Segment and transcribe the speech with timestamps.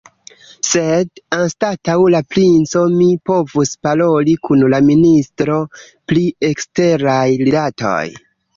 [0.67, 5.61] Sed anstataŭ la princo, mi povus paroli kun la ministro
[5.93, 8.03] pri eksteraj rilatoj.